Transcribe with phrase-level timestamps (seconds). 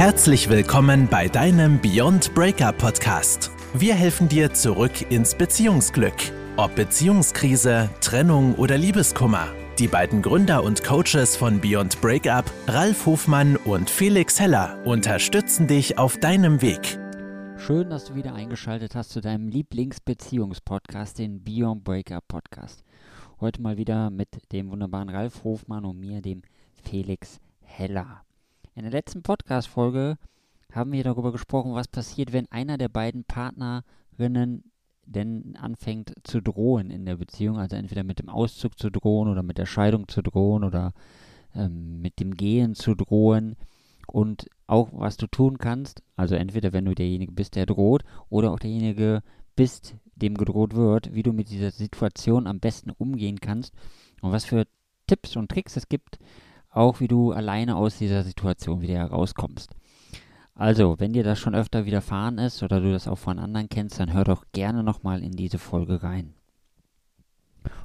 [0.00, 3.50] Herzlich willkommen bei deinem Beyond Breakup Podcast.
[3.74, 6.14] Wir helfen dir zurück ins Beziehungsglück.
[6.56, 9.48] Ob Beziehungskrise, Trennung oder Liebeskummer.
[9.78, 15.98] Die beiden Gründer und Coaches von Beyond Breakup, Ralf Hofmann und Felix Heller, unterstützen dich
[15.98, 16.98] auf deinem Weg.
[17.58, 22.84] Schön, dass du wieder eingeschaltet hast zu deinem Lieblingsbeziehungspodcast, den Beyond Breakup Podcast.
[23.38, 26.40] Heute mal wieder mit dem wunderbaren Ralf Hofmann und mir, dem
[26.82, 28.22] Felix Heller.
[28.76, 30.16] In der letzten Podcast-Folge
[30.72, 34.70] haben wir darüber gesprochen, was passiert, wenn einer der beiden Partnerinnen
[35.04, 39.42] denn anfängt zu drohen in der Beziehung, also entweder mit dem Auszug zu drohen oder
[39.42, 40.92] mit der Scheidung zu drohen oder
[41.52, 43.56] ähm, mit dem Gehen zu drohen.
[44.06, 48.52] Und auch was du tun kannst, also entweder wenn du derjenige bist, der droht oder
[48.52, 49.22] auch derjenige
[49.56, 53.74] bist, dem gedroht wird, wie du mit dieser Situation am besten umgehen kannst
[54.22, 54.64] und was für
[55.08, 56.20] Tipps und Tricks es gibt,
[56.70, 59.74] auch wie du alleine aus dieser Situation wieder herauskommst.
[60.54, 63.98] Also, wenn dir das schon öfter widerfahren ist oder du das auch von anderen kennst,
[63.98, 66.34] dann hör doch gerne nochmal in diese Folge rein.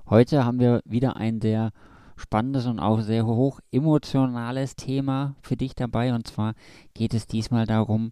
[0.10, 1.72] Heute haben wir wieder ein sehr
[2.18, 6.14] spannendes und auch sehr hoch emotionales Thema für dich dabei.
[6.14, 6.54] Und zwar
[6.94, 8.12] geht es diesmal darum,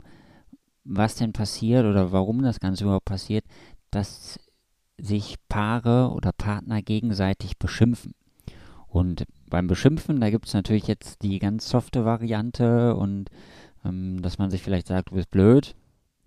[0.84, 3.46] was denn passiert oder warum das Ganze überhaupt passiert,
[3.92, 4.40] dass
[4.98, 8.14] sich Paare oder Partner gegenseitig beschimpfen.
[8.88, 13.30] Und beim Beschimpfen, da gibt es natürlich jetzt die ganz softe Variante und
[13.86, 15.76] ähm, dass man sich vielleicht sagt, du bist blöd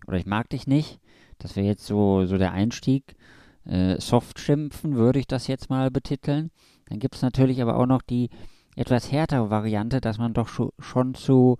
[0.06, 1.00] oder ich mag dich nicht.
[1.38, 3.16] Das wäre jetzt so, so der Einstieg.
[3.64, 6.52] Äh, soft schimpfen würde ich das jetzt mal betiteln.
[6.88, 8.30] Dann gibt es natürlich aber auch noch die
[8.76, 11.58] etwas härtere Variante, dass man doch schon, zu,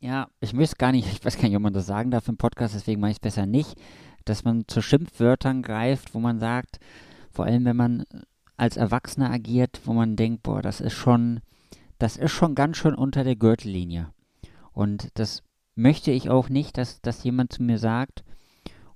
[0.00, 2.36] ja, ich weiß gar nicht, ich weiß gar nicht, ob man das sagen darf im
[2.36, 3.76] Podcast, deswegen mache ich es besser nicht,
[4.24, 6.80] dass man zu Schimpfwörtern greift, wo man sagt,
[7.30, 8.04] vor allem wenn man
[8.58, 11.40] als Erwachsener agiert, wo man denkt, boah, das ist schon,
[11.98, 14.12] das ist schon ganz schön unter der Gürtellinie.
[14.72, 15.42] Und das
[15.74, 18.24] möchte ich auch nicht, dass, dass jemand zu mir sagt,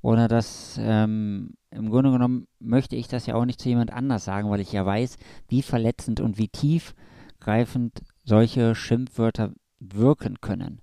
[0.03, 4.25] oder dass ähm, im Grunde genommen möchte ich das ja auch nicht zu jemand anders
[4.25, 5.17] sagen, weil ich ja weiß,
[5.49, 10.81] wie verletzend und wie tiefgreifend solche Schimpfwörter wirken können.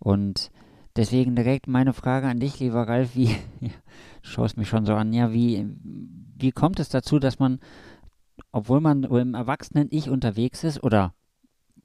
[0.00, 0.50] Und
[0.96, 3.26] deswegen direkt meine Frage an dich, lieber Ralf, wie,
[3.60, 3.70] ja,
[4.22, 7.60] schaust mich schon so an, ja, wie, wie kommt es dazu, dass man
[8.50, 11.14] obwohl man im Erwachsenen-Ich unterwegs ist, oder,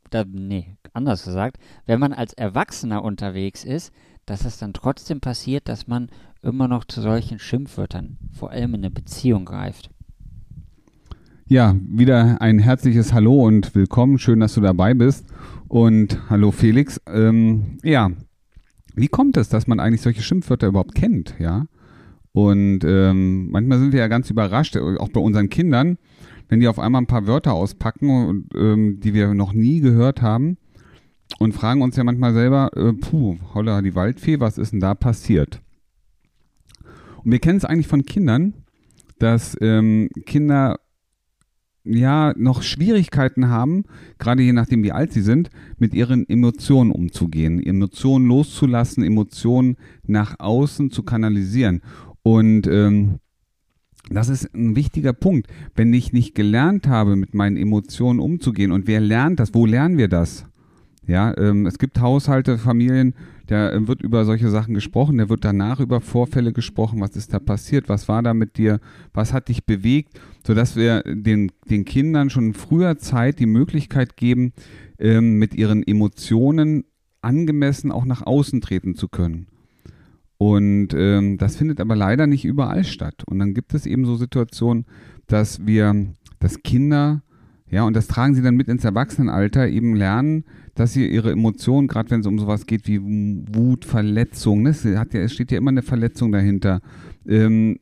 [0.10, 3.92] da, nee, anders gesagt, wenn man als Erwachsener unterwegs ist,
[4.26, 6.10] dass es dann trotzdem passiert, dass man
[6.42, 9.90] immer noch zu solchen Schimpfwörtern, vor allem in der Beziehung, greift.
[11.48, 14.20] Ja, wieder ein herzliches Hallo und willkommen.
[14.20, 15.26] Schön, dass du dabei bist.
[15.70, 17.00] Und hallo Felix.
[17.08, 18.12] Ähm, ja,
[18.96, 21.36] wie kommt es, dass man eigentlich solche Schimpfwörter überhaupt kennt?
[21.40, 21.68] Ja,
[22.34, 25.98] und ähm, manchmal sind wir ja ganz überrascht, auch bei unseren Kindern,
[26.50, 30.58] wenn die auf einmal ein paar Wörter auspacken, ähm, die wir noch nie gehört haben
[31.40, 34.96] und fragen uns ja manchmal selber, äh, puh, holla, die Waldfee, was ist denn da
[34.96, 35.62] passiert?
[37.24, 38.54] Und wir kennen es eigentlich von Kindern,
[39.20, 40.80] dass ähm, Kinder
[41.84, 43.86] ja noch Schwierigkeiten haben,
[44.20, 50.40] gerade je nachdem wie alt sie sind, mit ihren Emotionen umzugehen, Emotionen loszulassen, Emotionen nach
[50.40, 51.82] außen zu kanalisieren.
[52.24, 53.20] Und ähm,
[54.10, 55.48] das ist ein wichtiger Punkt.
[55.76, 59.54] Wenn ich nicht gelernt habe, mit meinen Emotionen umzugehen, und wer lernt das?
[59.54, 60.46] Wo lernen wir das?
[61.08, 63.14] Ja, ähm, es gibt Haushalte, Familien,
[63.48, 67.34] da äh, wird über solche Sachen gesprochen, da wird danach über Vorfälle gesprochen, was ist
[67.34, 68.82] da passiert, was war da mit dir,
[69.14, 74.18] was hat dich bewegt, sodass wir den, den Kindern schon in früher Zeit die Möglichkeit
[74.18, 74.52] geben,
[75.00, 76.84] ähm, mit ihren Emotionen
[77.22, 79.48] angemessen auch nach außen treten zu können.
[80.38, 83.24] Und ähm, das findet aber leider nicht überall statt.
[83.26, 84.86] Und dann gibt es eben so Situationen,
[85.26, 86.08] dass wir,
[86.40, 87.24] dass Kinder,
[87.70, 91.88] ja, und das tragen sie dann mit ins Erwachsenenalter, eben lernen, dass sie ihre Emotionen,
[91.88, 95.52] gerade wenn es um sowas geht wie Wut, Verletzung, ne, es, hat ja, es steht
[95.52, 96.82] ja immer eine Verletzung dahinter,
[97.28, 97.80] ähm,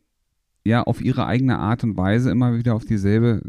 [0.63, 3.41] ja, auf ihre eigene Art und Weise immer wieder auf dieselbe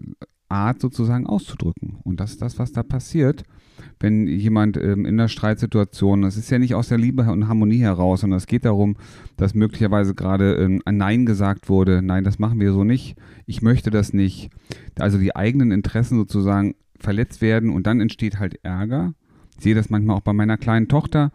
[0.48, 1.98] Art sozusagen auszudrücken.
[2.02, 3.44] Und das ist das, was da passiert
[4.06, 7.80] wenn jemand ähm, in einer Streitsituation, das ist ja nicht aus der Liebe und Harmonie
[7.80, 8.96] heraus, sondern es geht darum,
[9.36, 12.02] dass möglicherweise gerade ähm, ein Nein gesagt wurde.
[12.02, 13.16] Nein, das machen wir so nicht.
[13.46, 14.50] Ich möchte das nicht.
[14.96, 19.12] Also die eigenen Interessen sozusagen verletzt werden und dann entsteht halt Ärger.
[19.56, 21.32] Ich sehe das manchmal auch bei meiner kleinen Tochter.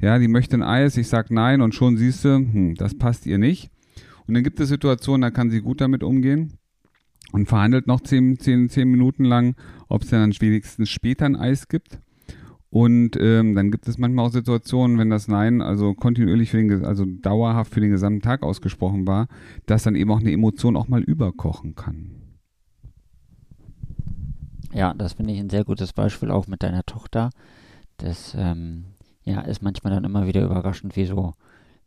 [0.00, 3.26] Ja, die möchte ein Eis, ich sage nein und schon siehst du, hm, das passt
[3.26, 3.72] ihr nicht.
[4.28, 6.52] Und dann gibt es Situationen, da kann sie gut damit umgehen
[7.32, 9.56] und verhandelt noch zehn, zehn, zehn Minuten lang,
[9.88, 11.98] ob es dann wenigstens später ein Eis gibt.
[12.72, 16.86] Und ähm, dann gibt es manchmal auch Situationen, wenn das Nein also kontinuierlich für den,
[16.86, 19.28] also dauerhaft für den gesamten Tag ausgesprochen war,
[19.66, 22.12] dass dann eben auch eine Emotion auch mal überkochen kann.
[24.72, 27.28] Ja, das finde ich ein sehr gutes Beispiel auch mit deiner Tochter.
[27.98, 28.86] Das, ähm,
[29.22, 31.34] ja, ist manchmal dann immer wieder überraschend, wie so,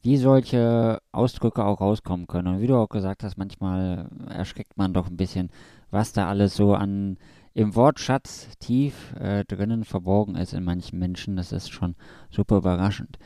[0.03, 2.47] wie solche Ausdrücke auch rauskommen können.
[2.47, 5.49] Und wie du auch gesagt hast, manchmal erschreckt man doch ein bisschen,
[5.89, 7.17] was da alles so an
[7.55, 11.37] im Wortschatz tief äh, drinnen verborgen ist in manchen Menschen.
[11.37, 11.95] Das ist schon
[12.29, 13.17] super überraschend.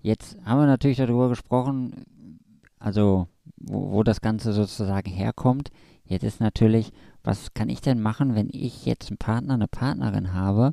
[0.00, 2.38] Jetzt haben wir natürlich darüber gesprochen,
[2.78, 3.26] also
[3.56, 5.70] wo, wo das Ganze sozusagen herkommt.
[6.04, 6.92] Jetzt ist natürlich,
[7.24, 10.72] was kann ich denn machen, wenn ich jetzt einen Partner, eine Partnerin habe,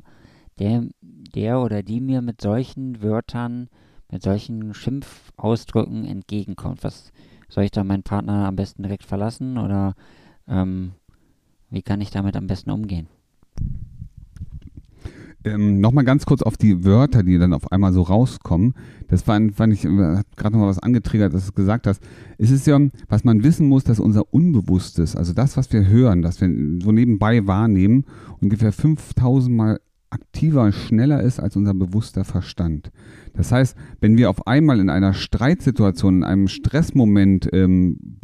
[0.60, 3.68] der, der oder die mir mit solchen Wörtern,
[4.12, 6.84] mit solchen Schimpfausdrücken entgegenkommt?
[6.84, 7.10] Was
[7.48, 9.94] soll ich da meinen Partner am besten direkt verlassen oder
[10.46, 10.92] ähm,
[11.72, 13.08] wie kann ich damit am besten umgehen?
[15.44, 18.74] Ähm, Nochmal ganz kurz auf die Wörter, die dann auf einmal so rauskommen.
[19.08, 22.02] Das fand, fand ich, hat gerade nochmal was angetriggert, dass du gesagt hast.
[22.38, 22.78] Es ist ja,
[23.08, 26.48] was man wissen muss, dass unser Unbewusstes, also das, was wir hören, das wir
[26.82, 28.04] so nebenbei wahrnehmen,
[28.40, 29.80] ungefähr 5000 Mal
[30.10, 32.92] aktiver schneller ist als unser bewusster Verstand.
[33.34, 38.20] Das heißt, wenn wir auf einmal in einer Streitsituation, in einem Stressmoment ähm,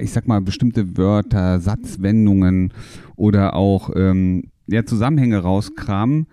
[0.00, 2.72] ich sag mal, bestimmte Wörter, Satzwendungen
[3.16, 6.26] oder auch ähm, ja, Zusammenhänge rauskramen,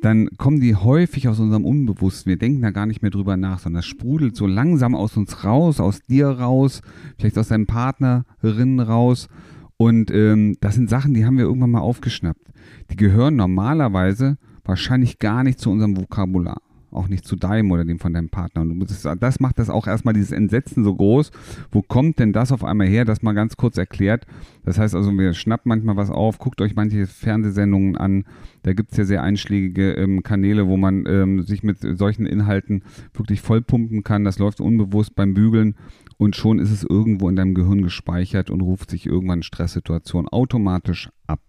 [0.00, 2.30] dann kommen die häufig aus unserem Unbewussten.
[2.30, 5.44] Wir denken da gar nicht mehr drüber nach, sondern das sprudelt so langsam aus uns
[5.44, 6.82] raus, aus dir raus,
[7.18, 9.28] vielleicht aus deinem Partnerin raus.
[9.76, 12.52] Und ähm, das sind Sachen, die haben wir irgendwann mal aufgeschnappt.
[12.90, 17.98] Die gehören normalerweise wahrscheinlich gar nicht zu unserem Vokabular auch nicht zu deinem oder dem
[17.98, 18.62] von deinem Partner.
[18.62, 18.86] Und
[19.20, 21.30] das macht das auch erstmal dieses Entsetzen so groß.
[21.70, 23.04] Wo kommt denn das auf einmal her?
[23.04, 24.26] Das mal ganz kurz erklärt.
[24.64, 28.24] Das heißt also, wir schnappen manchmal was auf, guckt euch manche Fernsehsendungen an.
[28.62, 32.82] Da gibt es ja sehr einschlägige ähm, Kanäle, wo man ähm, sich mit solchen Inhalten
[33.14, 34.24] wirklich vollpumpen kann.
[34.24, 35.74] Das läuft unbewusst beim Bügeln
[36.18, 41.10] und schon ist es irgendwo in deinem Gehirn gespeichert und ruft sich irgendwann Stresssituation automatisch
[41.26, 41.40] ab.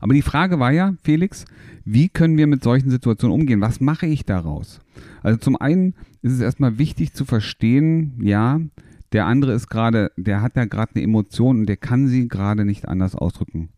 [0.00, 1.44] Aber die Frage war ja, Felix,
[1.84, 3.60] wie können wir mit solchen Situationen umgehen?
[3.60, 4.80] Was mache ich daraus?
[5.22, 8.60] Also zum einen ist es erstmal wichtig zu verstehen, ja,
[9.12, 12.64] der andere ist gerade, der hat ja gerade eine Emotion und der kann sie gerade
[12.64, 13.70] nicht anders ausdrücken.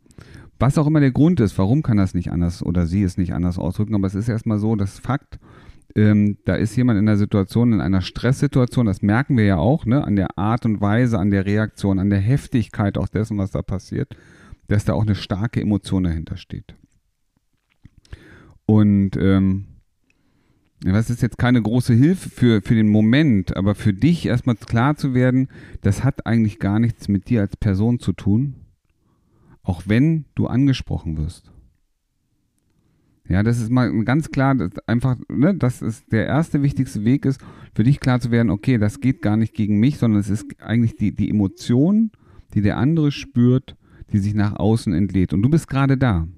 [0.59, 3.33] Was auch immer der Grund ist, warum kann das nicht anders oder sie es nicht
[3.33, 5.41] anders ausdrücken, aber es ist erstmal so, das Fakt,
[5.97, 9.87] ähm, da ist jemand in einer Situation, in einer Stresssituation, das merken wir ja auch,
[9.87, 13.51] ne, an der Art und Weise, an der Reaktion, an der Heftigkeit auch dessen, was
[13.51, 14.17] da passiert
[14.73, 16.75] dass da auch eine starke Emotion dahinter steht.
[18.65, 19.67] Und ähm,
[20.81, 24.97] das ist jetzt keine große Hilfe für, für den Moment, aber für dich erstmal klar
[24.97, 25.49] zu werden,
[25.83, 28.55] das hat eigentlich gar nichts mit dir als Person zu tun,
[29.63, 31.53] auch wenn du angesprochen wirst.
[33.29, 37.41] Ja, das ist mal ganz klar, einfach, ne, das ist der erste wichtigste Weg ist,
[37.75, 40.47] für dich klar zu werden, okay, das geht gar nicht gegen mich, sondern es ist
[40.61, 42.11] eigentlich die, die Emotion,
[42.55, 43.77] die der andere spürt,
[44.13, 45.33] die sich nach außen entlädt.
[45.33, 46.29] Und du bist gerade da.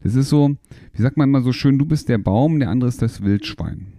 [0.00, 0.56] Das ist so,
[0.92, 3.92] wie sagt man immer so schön, du bist der Baum, der andere ist das Wildschwein.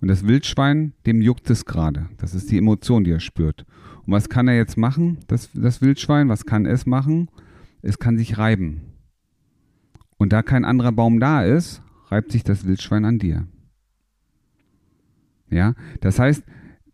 [0.00, 2.08] Und das Wildschwein, dem juckt es gerade.
[2.18, 3.64] Das ist die Emotion, die er spürt.
[4.04, 6.28] Und was kann er jetzt machen, das, das Wildschwein?
[6.28, 7.28] Was kann es machen?
[7.82, 8.80] Es kann sich reiben.
[10.16, 13.46] Und da kein anderer Baum da ist, reibt sich das Wildschwein an dir.
[15.50, 16.42] Ja, das heißt,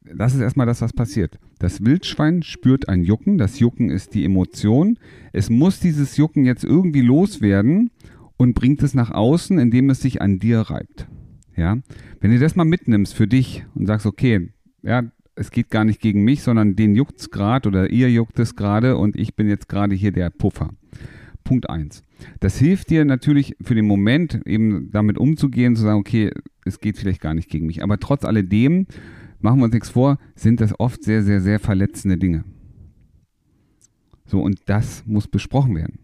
[0.03, 1.39] das ist erstmal das, was passiert.
[1.59, 3.39] Das Wildschwein spürt ein Jucken.
[3.39, 4.99] Das Jucken ist die Emotion.
[5.33, 7.91] Es muss dieses Jucken jetzt irgendwie loswerden
[8.37, 11.09] und bringt es nach außen, indem es sich an dir reibt.
[11.57, 11.79] Ja,
[12.21, 14.51] wenn du das mal mitnimmst für dich und sagst, okay,
[14.83, 15.03] ja,
[15.35, 18.57] es geht gar nicht gegen mich, sondern den juckt es gerade oder ihr juckt es
[18.57, 20.71] gerade und ich bin jetzt gerade hier der Puffer.
[21.45, 22.05] Punkt eins.
[22.41, 26.31] Das hilft dir natürlich für den Moment eben damit umzugehen, zu sagen, okay,
[26.65, 27.83] es geht vielleicht gar nicht gegen mich.
[27.83, 28.87] Aber trotz alledem
[29.41, 32.45] machen wir uns nichts vor, sind das oft sehr, sehr, sehr verletzende Dinge.
[34.27, 36.01] So, und das muss besprochen werden.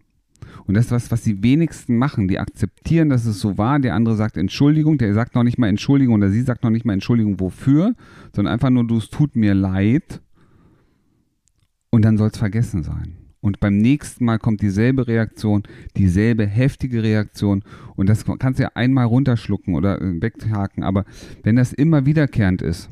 [0.65, 2.27] Und das ist was, was die wenigsten machen.
[2.27, 3.79] Die akzeptieren, dass es so war.
[3.79, 6.85] Der andere sagt Entschuldigung, der sagt noch nicht mal Entschuldigung oder sie sagt noch nicht
[6.85, 7.93] mal Entschuldigung, wofür,
[8.33, 10.21] sondern einfach nur, du, es tut mir leid.
[11.91, 13.17] Und dann soll es vergessen sein.
[13.41, 15.63] Und beim nächsten Mal kommt dieselbe Reaktion,
[15.97, 17.63] dieselbe heftige Reaktion.
[17.95, 20.83] Und das kannst du ja einmal runterschlucken oder weghaken.
[20.83, 21.05] Aber
[21.43, 22.89] wenn das immer wiederkehrend ist,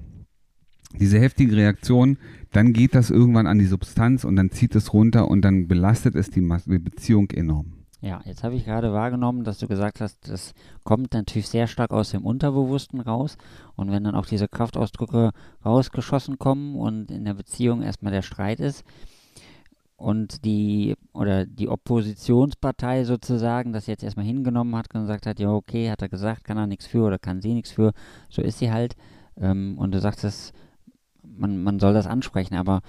[0.99, 2.17] diese heftige Reaktion,
[2.51, 6.15] dann geht das irgendwann an die Substanz und dann zieht es runter und dann belastet
[6.15, 7.73] es die, die Beziehung enorm.
[8.03, 11.91] Ja, jetzt habe ich gerade wahrgenommen, dass du gesagt hast, das kommt natürlich sehr stark
[11.91, 13.37] aus dem Unterbewussten raus.
[13.77, 15.31] Und wenn dann auch diese Kraftausdrücke
[15.65, 18.83] rausgeschossen kommen und in der Beziehung erstmal der Streit ist
[19.95, 25.51] und die oder die Oppositionspartei sozusagen das jetzt erstmal hingenommen hat und gesagt hat, ja
[25.51, 27.93] okay, hat er gesagt, kann er nichts für oder kann sie nichts für,
[28.29, 28.97] so ist sie halt.
[29.37, 30.51] Ähm, und du sagst es
[31.23, 32.81] man, man soll das ansprechen, aber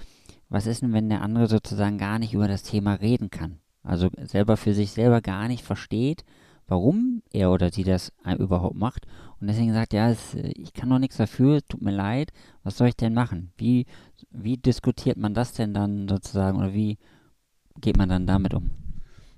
[0.49, 3.59] was ist denn, wenn der andere sozusagen gar nicht über das Thema reden kann?
[3.83, 6.23] Also selber für sich selber gar nicht versteht,
[6.67, 9.05] warum er oder sie das überhaupt macht.
[9.39, 12.31] Und deswegen sagt, ja, es, ich kann doch nichts dafür, tut mir leid,
[12.63, 13.51] was soll ich denn machen?
[13.57, 13.85] Wie,
[14.31, 16.97] wie diskutiert man das denn dann sozusagen oder wie
[17.81, 18.71] geht man dann damit um?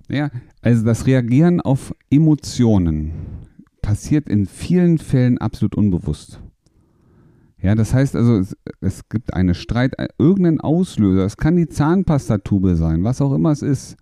[0.08, 0.30] Ja,
[0.62, 3.12] also das Reagieren auf Emotionen
[3.82, 6.40] passiert in vielen Fällen absolut unbewusst.
[7.62, 11.26] Ja, das heißt also, es, es gibt einen Streit, irgendeinen Auslöser.
[11.26, 13.98] Es kann die Zahnpastatube sein, was auch immer es ist.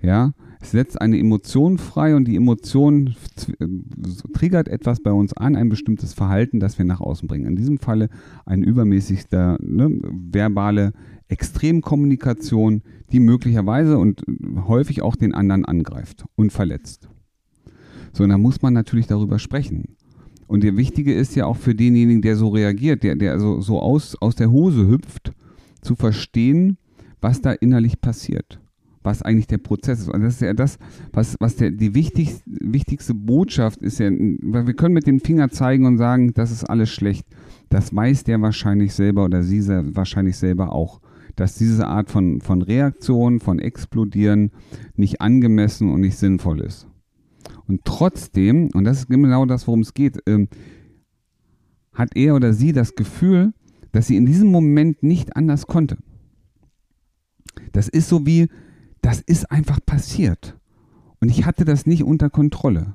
[0.00, 3.14] Ja, es setzt eine Emotion frei und die Emotion
[4.32, 7.46] triggert etwas bei uns an, ein bestimmtes Verhalten, das wir nach außen bringen.
[7.46, 8.08] In diesem Falle
[8.44, 10.92] eine übermäßigste ne, verbale
[11.28, 14.22] Extremkommunikation, die möglicherweise und
[14.66, 17.08] häufig auch den anderen angreift und verletzt.
[18.12, 19.96] So, und da muss man natürlich darüber sprechen.
[20.48, 23.80] Und der Wichtige ist ja auch für denjenigen, der so reagiert, der, der so, so
[23.80, 25.32] aus, aus der Hose hüpft,
[25.82, 26.78] zu verstehen,
[27.20, 28.58] was da innerlich passiert
[29.02, 30.08] was eigentlich der Prozess ist.
[30.08, 30.78] Und das ist ja das,
[31.12, 35.50] was, was der, die wichtigste, wichtigste Botschaft ist ja, weil wir können mit dem Finger
[35.50, 37.26] zeigen und sagen, das ist alles schlecht.
[37.70, 41.00] Das weiß der wahrscheinlich selber oder sie wahrscheinlich selber auch,
[41.36, 44.50] dass diese Art von, von Reaktion, von Explodieren
[44.96, 46.87] nicht angemessen und nicht sinnvoll ist.
[47.68, 50.48] Und trotzdem, und das ist genau das, worum es geht, ähm,
[51.92, 53.52] hat er oder sie das Gefühl,
[53.92, 55.98] dass sie in diesem Moment nicht anders konnte.
[57.72, 58.48] Das ist so wie,
[59.02, 60.56] das ist einfach passiert.
[61.20, 62.94] Und ich hatte das nicht unter Kontrolle.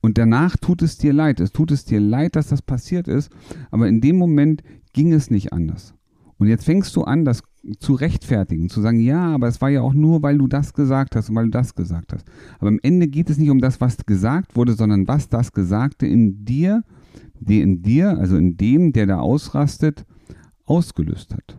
[0.00, 1.38] Und danach tut es dir leid.
[1.38, 3.30] Es tut es dir leid, dass das passiert ist.
[3.70, 5.94] Aber in dem Moment ging es nicht anders.
[6.38, 7.42] Und jetzt fängst du an, das
[7.78, 11.14] zu rechtfertigen, zu sagen, ja, aber es war ja auch nur, weil du das gesagt
[11.14, 12.26] hast und weil du das gesagt hast.
[12.58, 16.06] Aber am Ende geht es nicht um das, was gesagt wurde, sondern was das Gesagte
[16.06, 16.82] in dir,
[17.38, 20.04] die in dir, also in dem, der da ausrastet,
[20.64, 21.58] ausgelöst hat.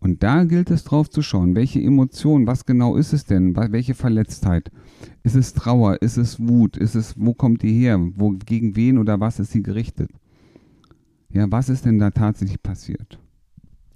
[0.00, 3.94] Und da gilt es drauf zu schauen, welche Emotion, was genau ist es denn, welche
[3.94, 4.70] Verletztheit?
[5.24, 8.98] Ist es Trauer, ist es Wut, ist es, wo kommt die her, wo, gegen wen
[8.98, 10.10] oder was ist sie gerichtet?
[11.30, 13.18] Ja, was ist denn da tatsächlich passiert?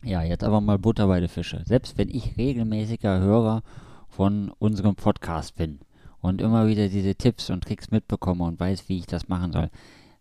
[0.04, 1.62] Ja, jetzt aber mal Butter bei den Fische.
[1.64, 3.62] Selbst wenn ich regelmäßiger Hörer
[4.08, 5.78] von unserem Podcast bin
[6.20, 9.70] und immer wieder diese Tipps und Tricks mitbekomme und weiß, wie ich das machen soll,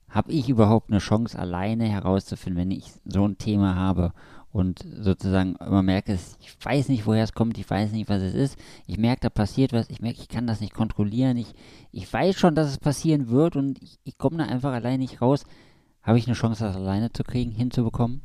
[0.07, 4.13] habe ich überhaupt eine Chance, alleine herauszufinden, wenn ich so ein Thema habe
[4.51, 8.35] und sozusagen immer merke, ich weiß nicht, woher es kommt, ich weiß nicht, was es
[8.35, 8.59] ist.
[8.85, 11.37] Ich merke, da passiert was, ich merke, ich kann das nicht kontrollieren.
[11.37, 11.53] Ich,
[11.91, 15.21] ich weiß schon, dass es passieren wird und ich, ich komme da einfach alleine nicht
[15.21, 15.45] raus.
[16.03, 18.21] Habe ich eine Chance, das alleine zu kriegen, hinzubekommen?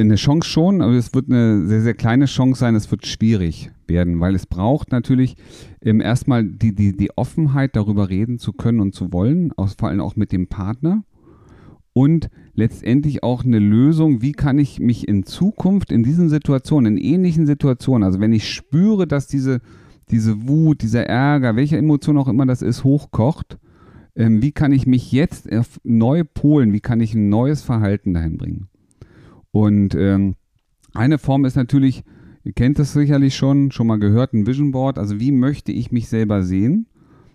[0.00, 2.74] Eine Chance schon, aber es wird eine sehr, sehr kleine Chance sein.
[2.74, 5.36] Es wird schwierig werden, weil es braucht natürlich
[5.82, 9.88] ähm, erstmal die, die, die Offenheit, darüber reden zu können und zu wollen, aus, vor
[9.88, 11.04] allem auch mit dem Partner
[11.92, 17.04] und letztendlich auch eine Lösung, wie kann ich mich in Zukunft in diesen Situationen, in
[17.04, 19.60] ähnlichen Situationen, also wenn ich spüre, dass diese,
[20.10, 23.58] diese Wut, dieser Ärger, welche Emotion auch immer das ist, hochkocht,
[24.16, 25.48] ähm, wie kann ich mich jetzt
[25.84, 28.69] neu polen, wie kann ich ein neues Verhalten dahin bringen?
[29.52, 30.36] Und ähm,
[30.94, 32.04] eine Form ist natürlich,
[32.44, 35.92] ihr kennt das sicherlich schon, schon mal gehört, ein Vision Board, also wie möchte ich
[35.92, 36.86] mich selber sehen?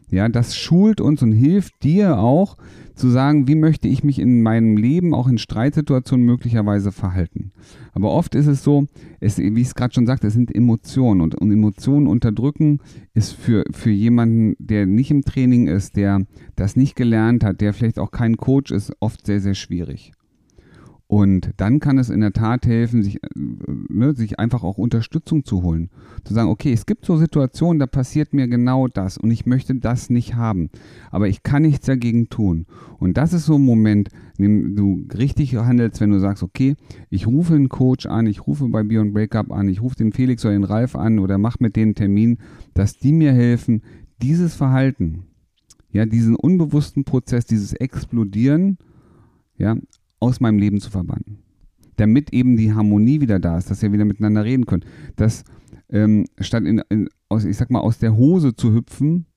[0.09, 2.57] Ja, das schult uns und hilft dir auch
[2.93, 7.51] zu sagen, wie möchte ich mich in meinem Leben auch in Streitsituationen möglicherweise verhalten.
[7.93, 8.85] Aber oft ist es so,
[9.19, 12.79] es, wie ich es gerade schon sagte, es sind Emotionen und, und Emotionen unterdrücken
[13.13, 16.21] ist für, für jemanden, der nicht im Training ist, der
[16.55, 20.13] das nicht gelernt hat, der vielleicht auch kein Coach ist, oft sehr, sehr schwierig.
[21.07, 25.45] Und dann kann es in der Tat helfen, sich, äh, ne, sich einfach auch Unterstützung
[25.45, 25.91] zu holen.
[26.23, 29.75] Zu sagen, okay, es gibt so Situationen, da passiert mir genau das und ich möchte
[29.75, 30.71] das nicht haben.
[31.11, 32.65] Aber ich kann nichts dagegen tun.
[32.97, 34.09] Und das ist so ein Moment,
[34.39, 36.75] in dem du richtig handelst, wenn du sagst, okay,
[37.11, 40.43] ich rufe einen Coach an, ich rufe bei Beyond Breakup an, ich rufe den Felix
[40.43, 42.37] oder den Ralf an oder mach mit denen einen Termin,
[42.73, 43.83] dass die mir helfen,
[44.23, 45.25] dieses Verhalten,
[45.91, 48.79] ja, diesen unbewussten Prozess, dieses Explodieren,
[49.57, 49.75] ja,
[50.25, 51.39] aus meinem Leben zu verbannen.
[51.97, 54.83] Damit eben die Harmonie wieder da ist, dass wir wieder miteinander reden können.
[55.15, 55.43] Dass
[55.89, 59.27] ähm, statt in, in, aus, ich sag mal, aus der Hose zu hüpfen,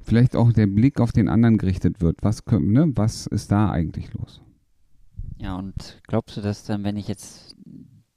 [0.00, 2.18] vielleicht auch der Blick auf den anderen gerichtet wird.
[2.22, 4.42] Was, ne, was ist da eigentlich los?
[5.38, 7.56] Ja, und glaubst du, dass dann, wenn ich jetzt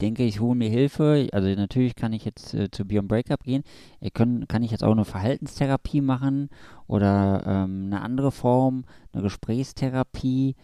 [0.01, 3.63] denke, ich hole mir Hilfe, also natürlich kann ich jetzt äh, zu Beyond Breakup gehen,
[3.99, 6.49] ich können, kann ich jetzt auch eine Verhaltenstherapie machen
[6.85, 10.55] oder ähm, eine andere Form, eine Gesprächstherapie,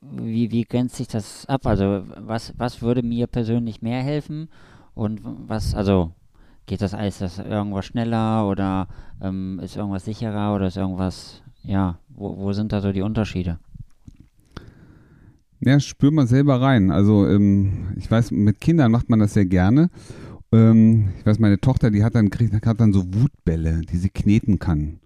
[0.00, 1.66] wie, wie grenzt sich das ab?
[1.66, 4.48] Also was, was würde mir persönlich mehr helfen
[4.94, 6.12] und was, also
[6.66, 8.88] geht das alles das irgendwas schneller oder
[9.22, 13.58] ähm, ist irgendwas sicherer oder ist irgendwas, ja, wo, wo sind da so die Unterschiede?
[15.60, 16.90] Ja, spür mal selber rein.
[16.90, 19.90] Also ähm, ich weiß, mit Kindern macht man das sehr gerne.
[20.52, 24.10] Ähm, ich weiß, meine Tochter, die hat dann, kriegt, hat dann so Wutbälle, die sie
[24.10, 25.00] kneten kann.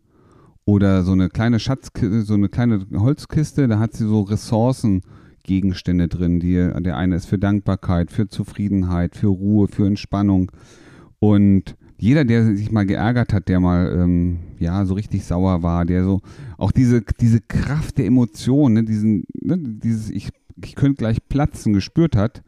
[0.65, 6.39] Oder so eine kleine Schatzkiste, so eine kleine Holzkiste, da hat sie so Ressourcengegenstände drin.
[6.39, 10.53] Die, der eine ist für Dankbarkeit, für Zufriedenheit, für Ruhe, für Entspannung.
[11.19, 15.85] Und jeder, der sich mal geärgert hat, der mal ähm, ja so richtig sauer war,
[15.85, 16.21] der so
[16.59, 20.31] auch diese, diese Kraft der Emotionen, ne, diesen, ne, dieses ich,
[20.65, 22.43] ich könnte gleich platzen, gespürt hat.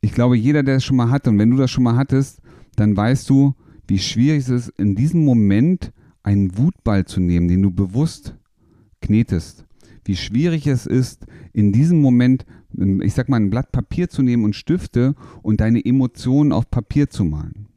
[0.00, 2.40] Ich glaube, jeder, der es schon mal hatte, und wenn du das schon mal hattest,
[2.76, 3.54] dann weißt du,
[3.86, 5.92] wie schwierig es ist, in diesem Moment
[6.26, 8.34] einen Wutball zu nehmen, den du bewusst
[9.00, 9.64] knetest.
[10.04, 12.44] Wie schwierig es ist, in diesem Moment,
[13.02, 17.08] ich sag mal, ein Blatt Papier zu nehmen und Stifte und deine Emotionen auf Papier
[17.08, 17.68] zu malen.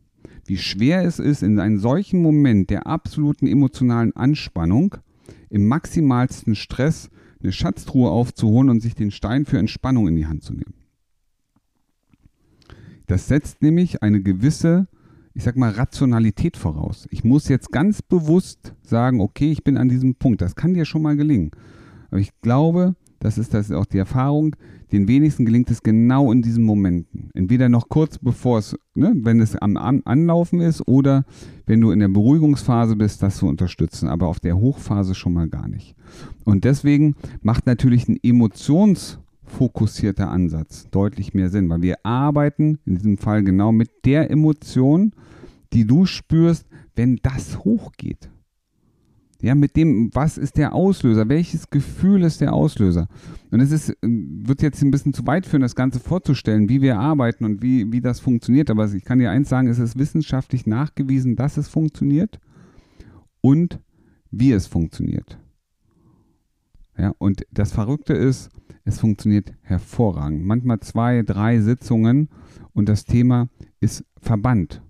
[0.45, 4.95] Wie schwer es ist, in einem solchen Moment der absoluten emotionalen Anspannung,
[5.49, 7.09] im maximalsten Stress,
[7.41, 10.73] eine Schatztruhe aufzuholen und sich den Stein für Entspannung in die Hand zu nehmen.
[13.05, 14.87] Das setzt nämlich eine gewisse
[15.33, 17.07] ich sag mal, Rationalität voraus.
[17.11, 20.41] Ich muss jetzt ganz bewusst sagen, okay, ich bin an diesem Punkt.
[20.41, 21.51] Das kann dir schon mal gelingen.
[22.09, 24.55] Aber ich glaube, das ist das auch die Erfahrung,
[24.91, 27.29] den wenigsten gelingt es genau in diesen Momenten.
[27.33, 31.25] Entweder noch kurz bevor es, ne, wenn es am Anlaufen ist oder
[31.65, 35.47] wenn du in der Beruhigungsphase bist, das zu unterstützen, aber auf der Hochphase schon mal
[35.47, 35.95] gar nicht.
[36.43, 39.19] Und deswegen macht natürlich ein Emotions-
[39.49, 45.11] fokussierter Ansatz deutlich mehr Sinn, weil wir arbeiten in diesem Fall genau mit der Emotion,
[45.73, 48.29] die du spürst, wenn das hochgeht.
[49.41, 51.29] Ja, mit dem, was ist der Auslöser?
[51.29, 53.07] Welches Gefühl ist der Auslöser?
[53.51, 56.99] Und es ist, wird jetzt ein bisschen zu weit führen, das Ganze vorzustellen, wie wir
[56.99, 58.69] arbeiten und wie, wie das funktioniert.
[58.69, 62.39] Aber ich kann dir eins sagen, es ist wissenschaftlich nachgewiesen, dass es funktioniert
[63.39, 63.79] und
[64.29, 65.37] wie es funktioniert.
[66.99, 68.49] Ja, und das Verrückte ist,
[68.83, 70.43] es funktioniert hervorragend.
[70.43, 72.29] Manchmal zwei, drei Sitzungen
[72.73, 73.47] und das Thema
[73.79, 74.81] ist verbannt.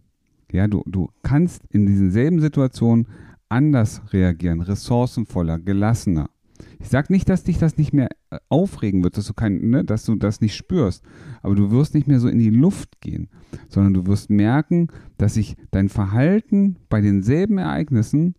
[0.52, 3.08] Ja, du, du kannst in diesen selben Situationen
[3.48, 6.32] anders reagieren, ressourcenvoller, gelassener.
[6.80, 9.84] Ich sage nicht, dass dich das nicht mehr äh, aufregen wird, dass du, kein, ne,
[9.84, 11.04] dass du das nicht spürst,
[11.42, 13.30] aber du wirst nicht mehr so in die Luft gehen,
[13.68, 18.36] sondern du wirst merken, dass sich dein Verhalten bei denselben Ereignissen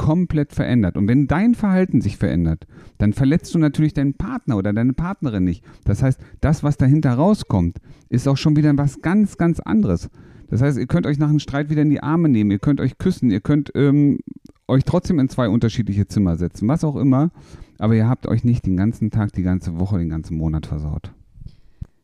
[0.00, 0.96] komplett verändert.
[0.96, 5.44] Und wenn dein Verhalten sich verändert, dann verletzt du natürlich deinen Partner oder deine Partnerin
[5.44, 5.62] nicht.
[5.84, 7.76] Das heißt, das, was dahinter rauskommt,
[8.08, 10.08] ist auch schon wieder was ganz, ganz anderes.
[10.48, 12.80] Das heißt, ihr könnt euch nach einem Streit wieder in die Arme nehmen, ihr könnt
[12.80, 14.20] euch küssen, ihr könnt ähm,
[14.68, 17.30] euch trotzdem in zwei unterschiedliche Zimmer setzen, was auch immer.
[17.76, 21.12] Aber ihr habt euch nicht den ganzen Tag, die ganze Woche, den ganzen Monat versaut.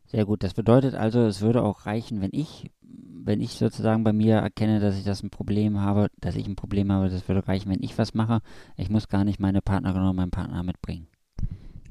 [0.05, 0.43] Sehr gut.
[0.43, 2.71] Das bedeutet also, es würde auch reichen, wenn ich
[3.27, 6.57] wenn ich sozusagen bei mir erkenne, dass ich das ein Problem habe, dass ich ein
[6.57, 8.41] Problem habe, das würde reichen, wenn ich was mache.
[8.77, 11.09] Ich muss gar nicht meine Partnerin oder meinen Partner mitbringen.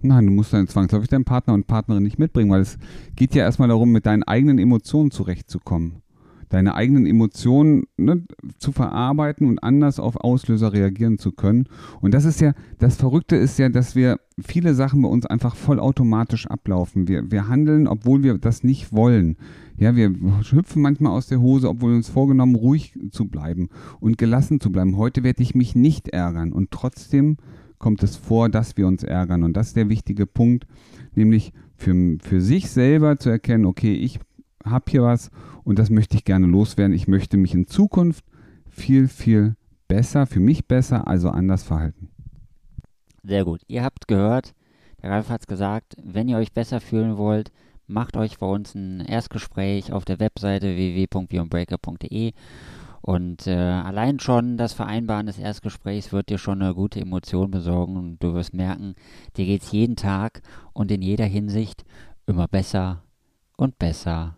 [0.01, 2.77] Nein, du musst dann zwangsläufig deinen Partner und Partnerin nicht mitbringen, weil es
[3.15, 6.03] geht ja erstmal darum, mit deinen eigenen Emotionen zurechtzukommen
[6.49, 8.23] deine eigenen Emotionen ne,
[8.58, 11.67] zu verarbeiten und anders auf Auslöser reagieren zu können.
[12.01, 15.55] Und das ist ja, das Verrückte ist ja, dass wir viele Sachen bei uns einfach
[15.55, 17.08] vollautomatisch ablaufen.
[17.08, 19.38] Wir, wir handeln, obwohl wir das nicht wollen.
[19.77, 20.13] Ja, wir
[20.51, 24.71] hüpfen manchmal aus der Hose, obwohl wir uns vorgenommen, ruhig zu bleiben und gelassen zu
[24.71, 24.97] bleiben.
[24.97, 27.38] Heute werde ich mich nicht ärgern und trotzdem
[27.77, 29.43] kommt es vor, dass wir uns ärgern.
[29.43, 30.65] Und das ist der wichtige Punkt,
[31.13, 34.19] nämlich für, für sich selber zu erkennen, okay, ich
[34.65, 35.32] habe hier was
[35.63, 36.95] und das möchte ich gerne loswerden.
[36.95, 38.25] Ich möchte mich in Zukunft
[38.69, 39.56] viel, viel
[39.88, 42.10] besser, für mich besser, also anders verhalten.
[43.23, 43.62] Sehr gut.
[43.67, 44.54] Ihr habt gehört,
[45.01, 47.51] der Ralf hat es gesagt, wenn ihr euch besser fühlen wollt,
[47.88, 52.34] macht euch bei uns ein Erstgespräch auf der Webseite www.beyondbreaker.de
[53.01, 57.97] und äh, allein schon das Vereinbaren des Erstgesprächs wird dir schon eine gute Emotion besorgen
[57.97, 58.95] und du wirst merken,
[59.38, 60.41] dir geht es jeden Tag
[60.73, 61.86] und in jeder Hinsicht
[62.25, 63.04] immer besser
[63.58, 64.38] und besser